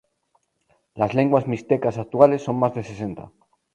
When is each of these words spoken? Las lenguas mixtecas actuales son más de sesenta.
Las 0.95 1.13
lenguas 1.13 1.45
mixtecas 1.47 1.99
actuales 1.99 2.41
son 2.41 2.55
más 2.55 2.73
de 2.73 2.81
sesenta. 2.83 3.31